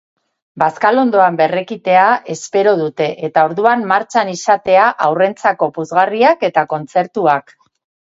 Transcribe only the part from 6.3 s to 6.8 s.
eta